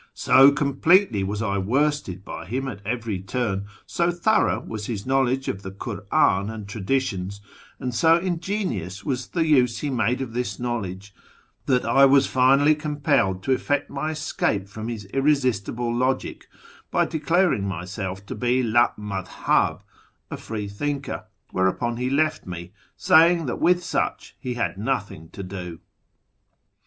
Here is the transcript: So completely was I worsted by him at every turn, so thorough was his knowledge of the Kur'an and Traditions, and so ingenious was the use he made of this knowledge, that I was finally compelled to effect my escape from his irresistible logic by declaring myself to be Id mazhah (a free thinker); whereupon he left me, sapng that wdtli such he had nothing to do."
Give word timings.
So 0.15 0.51
completely 0.51 1.23
was 1.23 1.43
I 1.43 1.59
worsted 1.59 2.25
by 2.25 2.47
him 2.47 2.67
at 2.67 2.81
every 2.83 3.19
turn, 3.19 3.67
so 3.85 4.09
thorough 4.09 4.59
was 4.59 4.87
his 4.87 5.05
knowledge 5.05 5.47
of 5.47 5.61
the 5.61 5.69
Kur'an 5.69 6.49
and 6.49 6.67
Traditions, 6.67 7.39
and 7.79 7.93
so 7.93 8.17
ingenious 8.17 9.05
was 9.05 9.27
the 9.27 9.45
use 9.45 9.81
he 9.81 9.91
made 9.91 10.19
of 10.19 10.33
this 10.33 10.59
knowledge, 10.59 11.13
that 11.67 11.85
I 11.85 12.05
was 12.05 12.25
finally 12.25 12.73
compelled 12.73 13.43
to 13.43 13.51
effect 13.51 13.91
my 13.91 14.09
escape 14.09 14.67
from 14.67 14.87
his 14.87 15.05
irresistible 15.13 15.93
logic 15.95 16.47
by 16.89 17.05
declaring 17.05 17.67
myself 17.67 18.25
to 18.25 18.33
be 18.33 18.61
Id 18.61 18.75
mazhah 18.97 19.81
(a 20.31 20.37
free 20.37 20.67
thinker); 20.67 21.25
whereupon 21.51 21.97
he 21.97 22.09
left 22.09 22.47
me, 22.47 22.73
sapng 22.97 23.45
that 23.45 23.59
wdtli 23.59 23.81
such 23.81 24.35
he 24.39 24.55
had 24.55 24.79
nothing 24.79 25.29
to 25.29 25.43
do." 25.43 25.79